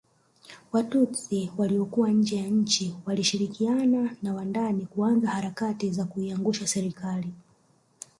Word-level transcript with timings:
Watutsi 0.71 1.51
waliokuwa 1.57 2.09
nje 2.09 2.37
ya 2.37 2.47
nchi 2.47 2.95
walishirikiana 3.05 4.15
na 4.21 4.33
wa 4.33 4.45
ndani 4.45 4.85
kuanza 4.85 5.29
harakati 5.29 5.89
za 5.89 6.05
kuiangusha 6.05 6.67
Serikali 6.67 7.33